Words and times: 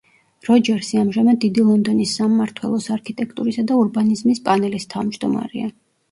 როჯერსი 0.45 0.99
ამჟამად 0.99 1.35
დიდი 1.41 1.65
ლონდონის 1.65 2.13
სამმართველოს 2.19 2.87
არქიტექტურისა 2.95 3.65
და 3.73 3.77
ურბანიზმის 3.81 4.41
პანელის 4.49 4.89
თავმჯდომარეა. 4.95 5.69